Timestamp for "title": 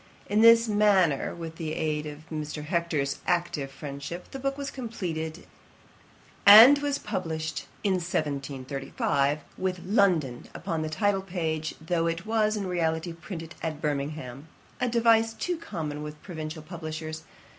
10.89-11.21